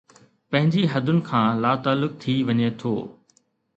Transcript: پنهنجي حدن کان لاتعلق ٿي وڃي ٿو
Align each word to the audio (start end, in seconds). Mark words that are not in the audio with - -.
پنهنجي 0.49 0.81
حدن 0.93 1.17
کان 1.29 1.47
لاتعلق 1.65 2.13
ٿي 2.25 2.35
وڃي 2.49 2.67
ٿو 2.81 2.95